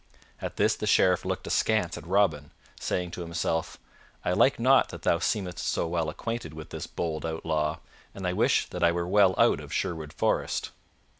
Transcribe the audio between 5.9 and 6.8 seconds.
acquainted with